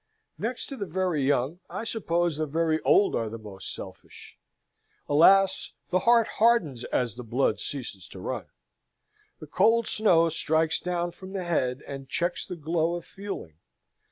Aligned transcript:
Next 0.39 0.65
to 0.65 0.75
the 0.75 0.87
very 0.87 1.21
young, 1.21 1.59
I 1.69 1.83
suppose 1.83 2.35
the 2.37 2.47
very 2.47 2.81
old 2.81 3.13
are 3.15 3.29
the 3.29 3.37
most 3.37 3.71
selfish. 3.71 4.39
Alas, 5.07 5.73
the 5.91 5.99
heart 5.99 6.27
hardens 6.27 6.83
as 6.85 7.13
the 7.13 7.23
blood 7.23 7.59
ceases 7.59 8.07
to 8.07 8.19
run. 8.19 8.47
The 9.39 9.45
cold 9.45 9.85
snow 9.85 10.29
strikes 10.29 10.79
down 10.79 11.11
from 11.11 11.33
the 11.33 11.43
head, 11.43 11.83
and 11.85 12.09
checks 12.09 12.47
the 12.47 12.55
glow 12.55 12.95
of 12.95 13.05
feeling. 13.05 13.59